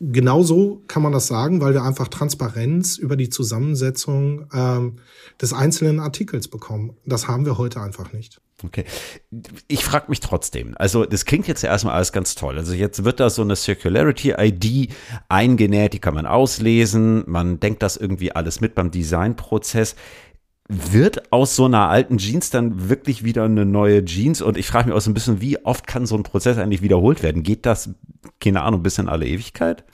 Genau 0.00 0.42
so 0.42 0.82
kann 0.88 1.04
man 1.04 1.12
das 1.12 1.28
sagen, 1.28 1.61
weil 1.61 1.75
wir 1.75 1.85
einfach 1.85 2.08
Transparenz 2.08 2.99
über 2.99 3.16
die 3.16 3.28
Zusammensetzung 3.30 4.47
ähm, 4.52 4.97
des 5.40 5.52
einzelnen 5.52 6.00
Artikels 6.00 6.49
bekommen. 6.49 6.97
Das 7.06 7.28
haben 7.28 7.47
wir 7.47 7.56
heute 7.56 7.80
einfach 7.80 8.12
nicht. 8.12 8.40
Okay. 8.64 8.85
Ich 9.68 9.85
frage 9.85 10.06
mich 10.08 10.18
trotzdem, 10.18 10.75
also 10.76 11.04
das 11.04 11.25
klingt 11.25 11.47
jetzt 11.47 11.62
ja 11.62 11.70
erstmal 11.70 11.94
alles 11.94 12.11
ganz 12.11 12.35
toll. 12.35 12.58
Also 12.58 12.73
jetzt 12.73 13.04
wird 13.04 13.20
da 13.20 13.30
so 13.30 13.42
eine 13.42 13.54
Circularity-ID 13.54 14.90
eingenäht, 15.28 15.92
die 15.92 16.00
kann 16.00 16.14
man 16.14 16.26
auslesen, 16.26 17.23
man 17.28 17.61
denkt 17.61 17.85
das 17.85 17.97
irgendwie 17.97 18.32
alles 18.32 18.61
mit 18.61 18.75
beim 18.75 18.90
Designprozess 18.90 19.94
wird 20.68 21.32
aus 21.32 21.56
so 21.56 21.64
einer 21.64 21.88
alten 21.88 22.18
Jeans 22.18 22.50
dann 22.50 22.88
wirklich 22.90 23.25
wieder 23.25 23.44
eine 23.44 23.64
neue 23.64 24.04
Jeans? 24.04 24.42
Und 24.42 24.56
ich 24.58 24.66
frage 24.66 24.88
mich 24.88 24.96
auch 24.96 25.00
so 25.00 25.10
ein 25.10 25.14
bisschen, 25.14 25.40
wie 25.40 25.64
oft 25.64 25.87
kann 25.87 26.06
so 26.06 26.14
ein 26.14 26.22
Prozess 26.22 26.58
eigentlich 26.58 26.82
wiederholt 26.82 27.22
werden? 27.22 27.42
Geht 27.42 27.64
das, 27.64 27.90
keine 28.38 28.62
Ahnung, 28.62 28.82
bis 28.82 28.98
in 28.98 29.08
alle 29.08 29.26
Ewigkeit? 29.26 29.84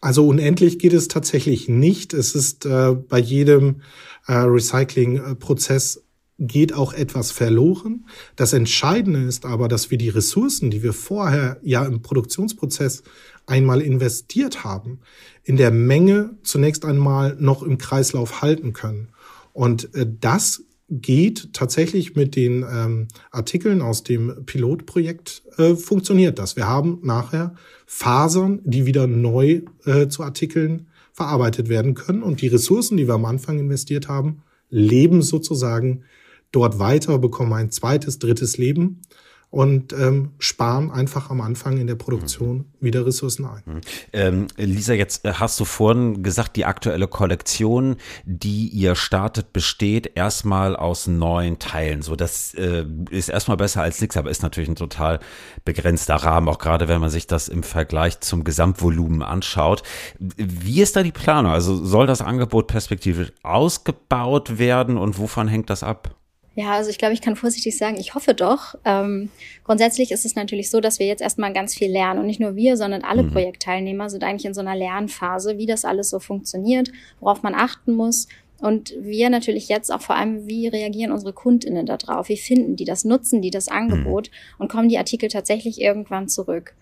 Also 0.00 0.26
unendlich 0.26 0.78
geht 0.78 0.92
es 0.92 1.08
tatsächlich 1.08 1.68
nicht. 1.68 2.14
Es 2.14 2.34
ist 2.34 2.64
äh, 2.64 2.92
bei 2.92 3.18
jedem 3.18 3.82
äh, 4.26 4.34
Recycling-Prozess 4.34 6.04
geht 6.38 6.72
auch 6.72 6.94
etwas 6.94 7.32
verloren. 7.32 8.06
Das 8.34 8.54
Entscheidende 8.54 9.24
ist 9.24 9.44
aber, 9.44 9.68
dass 9.68 9.90
wir 9.90 9.98
die 9.98 10.08
Ressourcen, 10.08 10.70
die 10.70 10.82
wir 10.82 10.94
vorher 10.94 11.58
ja 11.62 11.84
im 11.84 12.00
Produktionsprozess 12.00 13.02
einmal 13.46 13.82
investiert 13.82 14.64
haben, 14.64 15.00
in 15.44 15.56
der 15.58 15.70
Menge 15.70 16.30
zunächst 16.42 16.86
einmal 16.86 17.36
noch 17.38 17.62
im 17.62 17.76
Kreislauf 17.76 18.40
halten 18.40 18.72
können. 18.72 19.08
Und 19.52 19.94
äh, 19.94 20.06
das 20.20 20.64
geht 20.90 21.52
tatsächlich 21.52 22.16
mit 22.16 22.34
den 22.34 22.64
ähm, 22.68 23.08
Artikeln 23.30 23.80
aus 23.80 24.02
dem 24.02 24.44
Pilotprojekt, 24.44 25.42
äh, 25.56 25.76
funktioniert 25.76 26.38
das. 26.38 26.56
Wir 26.56 26.66
haben 26.66 26.98
nachher 27.02 27.54
Fasern, 27.86 28.60
die 28.64 28.86
wieder 28.86 29.06
neu 29.06 29.62
äh, 29.84 30.08
zu 30.08 30.24
Artikeln 30.24 30.88
verarbeitet 31.12 31.68
werden 31.68 31.94
können. 31.94 32.22
Und 32.22 32.40
die 32.40 32.48
Ressourcen, 32.48 32.96
die 32.96 33.06
wir 33.06 33.14
am 33.14 33.24
Anfang 33.24 33.58
investiert 33.58 34.08
haben, 34.08 34.42
leben 34.68 35.22
sozusagen 35.22 36.02
dort 36.50 36.80
weiter, 36.80 37.18
bekommen 37.18 37.52
ein 37.52 37.70
zweites, 37.70 38.18
drittes 38.18 38.58
Leben 38.58 39.02
und 39.50 39.92
ähm, 39.92 40.30
sparen 40.38 40.92
einfach 40.92 41.28
am 41.28 41.40
Anfang 41.40 41.78
in 41.78 41.88
der 41.88 41.96
Produktion 41.96 42.56
mhm. 42.58 42.64
wieder 42.80 43.04
Ressourcen 43.04 43.46
ein. 43.46 43.62
Mhm. 43.66 43.80
Ähm, 44.12 44.46
Lisa, 44.56 44.92
jetzt 44.92 45.24
äh, 45.24 45.32
hast 45.34 45.58
du 45.58 45.64
vorhin 45.64 46.22
gesagt, 46.22 46.54
die 46.54 46.64
aktuelle 46.64 47.08
Kollektion, 47.08 47.96
die 48.24 48.68
ihr 48.68 48.94
startet, 48.94 49.52
besteht 49.52 50.12
erstmal 50.14 50.76
aus 50.76 51.08
neun 51.08 51.58
Teilen. 51.58 52.02
So, 52.02 52.14
das 52.14 52.54
äh, 52.54 52.86
ist 53.10 53.28
erstmal 53.28 53.56
besser 53.56 53.82
als 53.82 54.00
nichts, 54.00 54.16
aber 54.16 54.30
ist 54.30 54.44
natürlich 54.44 54.68
ein 54.70 54.76
total 54.76 55.18
begrenzter 55.64 56.14
Rahmen, 56.14 56.48
auch 56.48 56.58
gerade 56.58 56.86
wenn 56.86 57.00
man 57.00 57.10
sich 57.10 57.26
das 57.26 57.48
im 57.48 57.64
Vergleich 57.64 58.20
zum 58.20 58.44
Gesamtvolumen 58.44 59.22
anschaut. 59.22 59.82
Wie 60.18 60.80
ist 60.80 60.94
da 60.94 61.02
die 61.02 61.10
Planung? 61.10 61.50
Also 61.50 61.84
soll 61.84 62.06
das 62.06 62.22
Angebot 62.22 62.68
perspektivisch 62.68 63.32
ausgebaut 63.42 64.58
werden 64.58 64.96
und 64.96 65.18
wovon 65.18 65.48
hängt 65.48 65.70
das 65.70 65.82
ab? 65.82 66.19
Ja, 66.56 66.72
also 66.72 66.90
ich 66.90 66.98
glaube, 66.98 67.14
ich 67.14 67.20
kann 67.20 67.36
vorsichtig 67.36 67.78
sagen, 67.78 67.96
ich 67.98 68.14
hoffe 68.14 68.34
doch. 68.34 68.74
Ähm, 68.84 69.30
grundsätzlich 69.64 70.10
ist 70.10 70.24
es 70.24 70.34
natürlich 70.34 70.68
so, 70.70 70.80
dass 70.80 70.98
wir 70.98 71.06
jetzt 71.06 71.22
erstmal 71.22 71.52
ganz 71.52 71.74
viel 71.74 71.90
lernen. 71.90 72.20
Und 72.20 72.26
nicht 72.26 72.40
nur 72.40 72.56
wir, 72.56 72.76
sondern 72.76 73.02
alle 73.02 73.22
mhm. 73.22 73.32
Projektteilnehmer 73.32 74.10
sind 74.10 74.24
eigentlich 74.24 74.46
in 74.46 74.54
so 74.54 74.60
einer 74.60 74.74
Lernphase, 74.74 75.58
wie 75.58 75.66
das 75.66 75.84
alles 75.84 76.10
so 76.10 76.18
funktioniert, 76.18 76.90
worauf 77.20 77.42
man 77.42 77.54
achten 77.54 77.92
muss. 77.92 78.26
Und 78.58 78.94
wir 79.00 79.30
natürlich 79.30 79.68
jetzt 79.68 79.90
auch 79.90 80.02
vor 80.02 80.16
allem, 80.16 80.46
wie 80.46 80.68
reagieren 80.68 81.12
unsere 81.12 81.32
KundInnen 81.32 81.86
darauf? 81.86 82.28
Wie 82.28 82.36
finden 82.36 82.76
die 82.76 82.84
das? 82.84 83.04
Nutzen 83.04 83.40
die 83.40 83.50
das 83.50 83.68
Angebot? 83.68 84.28
Mhm. 84.28 84.62
Und 84.62 84.68
kommen 84.70 84.88
die 84.88 84.98
Artikel 84.98 85.28
tatsächlich 85.28 85.80
irgendwann 85.80 86.28
zurück? 86.28 86.74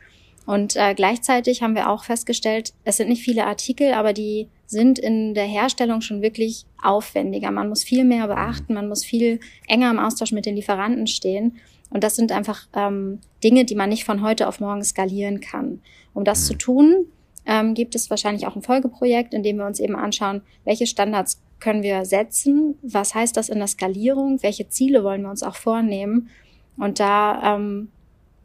Und 0.48 0.76
äh, 0.76 0.94
gleichzeitig 0.94 1.62
haben 1.62 1.74
wir 1.74 1.90
auch 1.90 2.04
festgestellt, 2.04 2.72
es 2.82 2.96
sind 2.96 3.10
nicht 3.10 3.22
viele 3.22 3.44
Artikel, 3.44 3.92
aber 3.92 4.14
die 4.14 4.48
sind 4.64 4.98
in 4.98 5.34
der 5.34 5.44
Herstellung 5.44 6.00
schon 6.00 6.22
wirklich 6.22 6.64
aufwendiger. 6.82 7.50
Man 7.50 7.68
muss 7.68 7.84
viel 7.84 8.02
mehr 8.02 8.28
beachten, 8.28 8.72
man 8.72 8.88
muss 8.88 9.04
viel 9.04 9.40
enger 9.66 9.90
im 9.90 9.98
Austausch 9.98 10.32
mit 10.32 10.46
den 10.46 10.56
Lieferanten 10.56 11.06
stehen. 11.06 11.58
Und 11.90 12.02
das 12.02 12.16
sind 12.16 12.32
einfach 12.32 12.66
ähm, 12.74 13.18
Dinge, 13.44 13.66
die 13.66 13.74
man 13.74 13.90
nicht 13.90 14.06
von 14.06 14.22
heute 14.22 14.48
auf 14.48 14.58
morgen 14.58 14.82
skalieren 14.82 15.40
kann. 15.40 15.82
Um 16.14 16.24
das 16.24 16.46
zu 16.46 16.54
tun, 16.54 17.04
ähm, 17.44 17.74
gibt 17.74 17.94
es 17.94 18.08
wahrscheinlich 18.08 18.46
auch 18.46 18.56
ein 18.56 18.62
Folgeprojekt, 18.62 19.34
in 19.34 19.42
dem 19.42 19.58
wir 19.58 19.66
uns 19.66 19.80
eben 19.80 19.96
anschauen, 19.96 20.40
welche 20.64 20.86
Standards 20.86 21.42
können 21.60 21.82
wir 21.82 22.06
setzen, 22.06 22.78
was 22.80 23.14
heißt 23.14 23.36
das 23.36 23.50
in 23.50 23.58
der 23.58 23.66
Skalierung, 23.66 24.42
welche 24.42 24.70
Ziele 24.70 25.04
wollen 25.04 25.24
wir 25.24 25.30
uns 25.30 25.42
auch 25.42 25.56
vornehmen. 25.56 26.30
Und 26.78 27.00
da 27.00 27.56
ähm, 27.56 27.90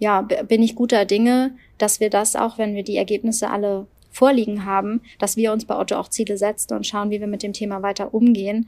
ja, 0.03 0.21
bin 0.21 0.61
ich 0.61 0.75
guter 0.75 1.05
Dinge, 1.05 1.51
dass 1.77 2.01
wir 2.01 2.09
das 2.09 2.35
auch, 2.35 2.57
wenn 2.57 2.75
wir 2.75 2.83
die 2.83 2.97
Ergebnisse 2.97 3.49
alle 3.49 3.87
vorliegen 4.11 4.65
haben, 4.65 5.01
dass 5.17 5.37
wir 5.37 5.53
uns 5.53 5.63
bei 5.63 5.77
Otto 5.77 5.95
auch 5.95 6.09
Ziele 6.09 6.37
setzen 6.37 6.73
und 6.75 6.85
schauen, 6.85 7.09
wie 7.09 7.21
wir 7.21 7.27
mit 7.27 7.41
dem 7.41 7.53
Thema 7.53 7.81
weiter 7.81 8.13
umgehen. 8.13 8.67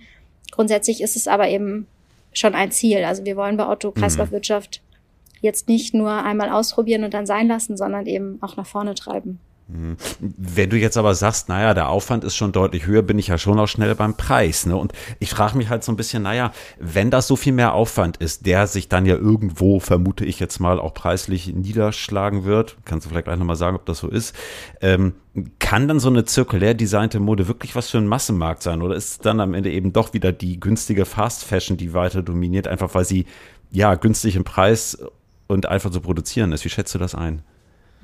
Grundsätzlich 0.52 1.02
ist 1.02 1.18
es 1.18 1.28
aber 1.28 1.50
eben 1.50 1.88
schon 2.32 2.56
ein 2.56 2.72
Ziel. 2.72 3.04
Also 3.04 3.26
wir 3.26 3.36
wollen 3.36 3.58
bei 3.58 3.68
Otto 3.68 3.90
mhm. 3.90 3.96
Kreislaufwirtschaft 3.96 4.82
jetzt 5.42 5.68
nicht 5.68 5.94
nur 5.94 6.12
einmal 6.12 6.50
ausprobieren 6.50 7.04
und 7.04 7.14
dann 7.14 7.26
sein 7.26 7.50
lassen, 7.50 7.76
sondern 7.76 8.06
eben 8.06 8.38
auch 8.42 8.56
nach 8.56 8.66
vorne 8.66 8.96
treiben. 8.96 9.40
Wenn 9.68 10.70
du 10.70 10.78
jetzt 10.78 10.96
aber 10.96 11.16
sagst, 11.16 11.50
naja, 11.50 11.74
der 11.74 11.90
Aufwand 11.90 12.24
ist 12.24 12.36
schon 12.36 12.52
deutlich 12.52 12.86
höher, 12.86 13.02
bin 13.02 13.18
ich 13.18 13.28
ja 13.28 13.40
schon 13.40 13.60
auch 13.60 13.68
schnell 13.68 13.96
beim 13.96 14.16
Preis. 14.16 14.68
Ne? 14.68 14.76
Und 14.76 14.94
ich 15.20 15.32
frage 15.32 15.58
mich 15.58 15.70
halt 15.70 15.84
so 15.84 15.92
ein 15.92 15.96
bisschen, 15.96 16.22
naja, 16.22 16.52
wenn 16.80 17.10
das 17.10 17.26
so 17.26 17.36
viel 17.36 17.54
mehr 17.54 17.74
Aufwand 17.74 18.18
ist, 18.18 18.46
der 18.46 18.68
sich 18.68 18.90
dann 18.90 19.08
ja 19.08 19.16
irgendwo, 19.16 19.80
vermute 19.80 20.24
ich 20.24 20.40
jetzt 20.40 20.60
mal, 20.60 20.80
auch 20.80 20.94
preislich 20.94 21.48
niederschlagen 21.48 22.44
wird, 22.44 22.78
kannst 22.86 23.06
du 23.06 23.10
vielleicht 23.10 23.26
gleich 23.26 23.40
nochmal 23.40 23.56
sagen, 23.56 23.76
ob 23.76 23.88
das 23.88 23.98
so 23.98 24.08
ist, 24.08 24.36
ähm, 24.82 25.16
kann 25.58 25.88
dann 25.88 26.00
so 26.00 26.10
eine 26.10 26.26
zirkulär 26.26 26.76
designte 26.76 27.20
Mode 27.20 27.48
wirklich 27.48 27.76
was 27.76 27.90
für 27.90 27.98
einen 27.98 28.08
Massenmarkt 28.08 28.62
sein? 28.62 28.84
Oder 28.84 28.96
ist 28.96 29.10
es 29.10 29.18
dann 29.18 29.40
am 29.40 29.56
Ende 29.56 29.72
eben 29.72 29.94
doch 29.94 30.14
wieder 30.14 30.32
die 30.32 30.60
günstige 30.60 31.06
Fast 31.06 31.44
Fashion, 31.44 31.76
die 31.76 31.94
weiter 31.94 32.22
dominiert, 32.22 32.68
einfach 32.68 32.94
weil 32.94 33.06
sie 33.06 33.26
ja 33.72 33.96
günstig 33.96 34.36
im 34.36 34.44
Preis 34.44 35.00
und 35.48 35.66
einfach 35.66 35.90
zu 35.90 36.02
produzieren 36.02 36.52
ist? 36.52 36.64
Wie 36.66 36.70
schätzt 36.70 36.94
du 36.94 37.00
das 37.00 37.16
ein? 37.16 37.42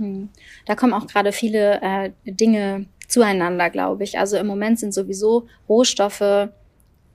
Hm. 0.02 0.30
Da 0.66 0.76
kommen 0.76 0.94
auch 0.94 1.08
gerade 1.08 1.32
viele 1.32 1.80
äh, 1.82 2.12
Dinge 2.26 2.88
zueinander, 3.08 3.70
glaube 3.70 4.04
ich. 4.04 4.18
Also 4.18 4.38
im 4.38 4.48
Moment 4.48 4.80
sind 4.80 4.94
sowieso 4.94 5.48
Rohstoffe 5.70 6.50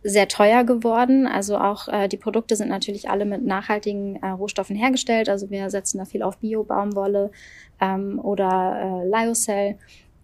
sehr 0.04 0.28
teuer 0.28 0.62
geworden. 0.62 1.26
Also 1.26 1.58
auch 1.58 1.88
äh, 1.88 2.06
die 2.06 2.16
Produkte 2.16 2.54
sind 2.54 2.68
natürlich 2.68 3.10
alle 3.10 3.24
mit 3.24 3.44
nachhaltigen 3.44 4.16
äh, 4.22 4.28
Rohstoffen 4.28 4.76
hergestellt. 4.76 5.28
Also 5.28 5.50
wir 5.50 5.68
setzen 5.68 5.98
da 5.98 6.04
viel 6.04 6.22
auf 6.22 6.38
Bio-Baumwolle 6.38 7.32
ähm, 7.80 8.20
oder 8.20 9.02
äh, 9.04 9.08
Lyocell. 9.08 9.76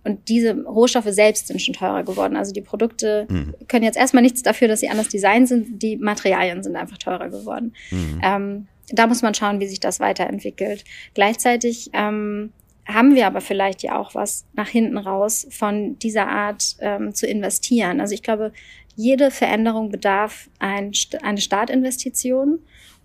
Und 0.04 0.28
diese 0.28 0.60
Rohstoffe 0.64 1.08
selbst 1.08 1.48
sind 1.48 1.60
schon 1.60 1.74
teurer 1.74 2.04
geworden. 2.04 2.36
Also 2.36 2.52
die 2.52 2.60
Produkte 2.60 3.26
mhm. 3.28 3.54
können 3.68 3.84
jetzt 3.84 3.98
erstmal 3.98 4.22
nichts 4.22 4.42
dafür, 4.42 4.68
dass 4.68 4.80
sie 4.80 4.88
anders 4.88 5.08
designt 5.08 5.48
sind. 5.48 5.82
Die 5.82 5.96
Materialien 5.96 6.62
sind 6.62 6.76
einfach 6.76 6.98
teurer 6.98 7.28
geworden. 7.28 7.74
Mhm. 7.90 8.20
Ähm, 8.22 8.68
da 8.92 9.06
muss 9.06 9.22
man 9.22 9.34
schauen, 9.34 9.60
wie 9.60 9.66
sich 9.66 9.80
das 9.80 10.00
weiterentwickelt. 10.00 10.84
Gleichzeitig 11.14 11.90
ähm, 11.92 12.52
haben 12.86 13.14
wir 13.14 13.26
aber 13.26 13.40
vielleicht 13.40 13.82
ja 13.82 13.98
auch 13.98 14.14
was 14.14 14.44
nach 14.54 14.68
hinten 14.68 14.98
raus 14.98 15.46
von 15.50 15.98
dieser 15.98 16.28
Art 16.28 16.76
ähm, 16.80 17.14
zu 17.14 17.26
investieren. 17.26 18.00
Also 18.00 18.14
ich 18.14 18.22
glaube, 18.22 18.52
jede 18.96 19.30
Veränderung 19.30 19.90
bedarf 19.90 20.50
ein, 20.58 20.92
eine 21.22 21.40
Startinvestition 21.40 22.58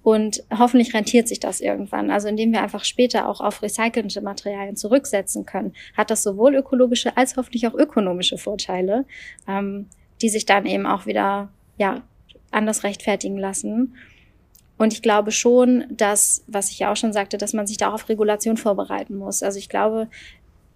und 0.03 0.44
hoffentlich 0.58 0.94
rentiert 0.94 1.27
sich 1.27 1.39
das 1.39 1.62
irgendwann. 1.62 2.12
Also 2.12 2.27
indem 2.27 2.51
wir 2.51 2.62
einfach 2.62 2.86
später 2.86 3.27
auch 3.27 3.41
auf 3.41 3.62
recycelte 3.62 4.22
Materialien 4.22 4.75
zurücksetzen 4.75 5.46
können, 5.46 5.74
hat 5.96 6.10
das 6.12 6.24
sowohl 6.24 6.56
ökologische 6.56 7.15
als 7.17 7.36
hoffentlich 7.36 7.67
auch 7.67 7.74
ökonomische 7.74 8.38
Vorteile, 8.38 9.06
ähm, 9.48 9.88
die 10.22 10.29
sich 10.29 10.46
dann 10.46 10.65
eben 10.65 10.86
auch 10.86 11.06
wieder 11.06 11.50
ja 11.77 12.03
anders 12.51 12.84
rechtfertigen 12.84 13.38
lassen. 13.38 13.96
Und 14.77 14.93
ich 14.93 15.01
glaube 15.01 15.31
schon, 15.31 15.86
dass, 15.89 16.43
was 16.48 16.69
ich 16.69 16.79
ja 16.79 16.91
auch 16.91 16.96
schon 16.96 17.13
sagte, 17.13 17.38
dass 17.38 17.53
man 17.53 17.67
sich 17.67 17.77
da 17.77 17.89
auch 17.89 17.96
auf 17.96 18.10
Regulation 18.10 18.57
vorbereiten 18.57 19.17
muss. 19.17 19.41
Also 19.43 19.57
ich 19.57 19.69
glaube, 19.69 20.07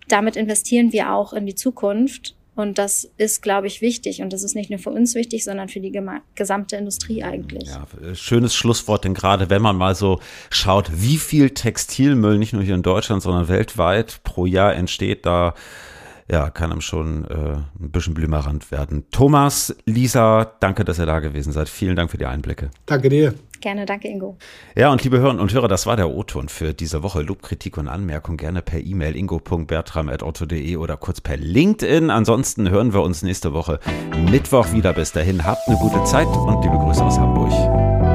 damit 0.08 0.36
investieren 0.36 0.92
wir 0.92 1.14
auch 1.14 1.34
in 1.34 1.46
die 1.46 1.56
Zukunft. 1.56 2.36
Und 2.54 2.78
das 2.78 3.10
ist, 3.18 3.42
glaube 3.42 3.68
ich, 3.68 3.82
wichtig. 3.82 4.22
Und 4.22 4.34
das 4.34 4.44
ist 4.44 4.56
nicht 4.56 4.70
nur 4.70 4.80
für 4.80 4.90
uns 4.90 5.16
wichtig, 5.16 5.44
sondern 5.44 5.70
für 5.70 5.80
die 5.80 5.98
gesamte 6.36 6.76
Industrie 6.76 7.24
eigentlich. 7.24 7.70
Ja, 7.70 7.88
schönes 8.14 8.54
Schlusswort, 8.54 9.06
denn 9.06 9.14
gerade 9.14 9.50
wenn 9.50 9.62
man 9.62 9.78
mal 9.78 9.96
so 9.96 10.20
schaut, 10.50 10.92
wie 10.94 11.18
viel 11.18 11.52
Textilmüll 11.52 12.38
nicht 12.38 12.52
nur 12.52 12.62
hier 12.62 12.76
in 12.76 12.84
Deutschland, 12.84 13.24
sondern 13.24 13.48
weltweit 13.48 14.20
pro 14.24 14.46
Jahr 14.46 14.76
entsteht, 14.76 15.26
da 15.26 15.54
ja, 16.32 16.50
kann 16.50 16.72
einem 16.72 16.82
schon 16.82 17.26
äh, 17.26 17.58
ein 17.80 17.92
bisschen 17.92 18.14
blümerant 18.14 18.72
werden. 18.72 19.04
Thomas, 19.12 19.76
Lisa, 19.86 20.46
danke, 20.62 20.86
dass 20.86 20.98
ihr 20.98 21.06
da 21.06 21.20
gewesen 21.20 21.52
seid. 21.52 21.68
Vielen 21.68 21.98
Dank 21.98 22.10
für 22.10 22.18
die 22.18 22.26
Einblicke. 22.26 22.72
Danke 22.86 23.10
dir. 23.10 23.34
Gerne, 23.60 23.86
danke 23.86 24.08
Ingo. 24.08 24.38
Ja, 24.76 24.92
und 24.92 25.04
liebe 25.04 25.20
Hörerinnen 25.20 25.42
und 25.42 25.54
Hörer, 25.54 25.68
das 25.68 25.86
war 25.86 25.96
der 25.96 26.10
O-Ton 26.10 26.50
für 26.50 26.74
diese 26.74 27.04
Woche. 27.04 27.22
Lob, 27.22 27.44
Kritik 27.44 27.78
und 27.78 27.88
Anmerkung 27.88 28.38
gerne 28.38 28.62
per 28.62 28.80
E-Mail 28.80 29.16
ingo.bertram.otto.de 29.16 30.78
oder 30.78 30.98
kurz 30.98 31.22
per 31.22 31.38
LinkedIn. 31.38 32.10
Ansonsten 32.10 32.70
hören 32.70 32.94
wir 32.94 33.04
uns 33.04 33.22
nächste 33.22 33.54
Woche 33.54 33.80
Mittwoch 34.32 34.72
wieder. 34.72 34.94
Bis 34.94 35.12
dahin, 35.12 35.46
habt 35.46 35.68
eine 35.68 35.78
gute 35.78 36.04
Zeit 36.06 36.28
und 36.28 36.64
liebe 36.64 36.78
Grüße 36.78 37.04
aus 37.04 37.20
Hamburg. 37.20 38.11